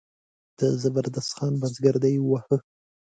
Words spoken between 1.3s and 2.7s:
خان بزګر دی وواهه.